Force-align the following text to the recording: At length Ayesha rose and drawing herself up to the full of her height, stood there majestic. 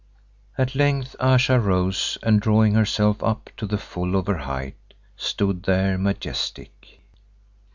At 0.57 0.73
length 0.73 1.15
Ayesha 1.19 1.59
rose 1.59 2.17
and 2.23 2.39
drawing 2.41 2.73
herself 2.73 3.21
up 3.23 3.51
to 3.57 3.67
the 3.67 3.77
full 3.77 4.15
of 4.15 4.25
her 4.25 4.39
height, 4.39 4.95
stood 5.15 5.61
there 5.61 5.95
majestic. 5.95 7.01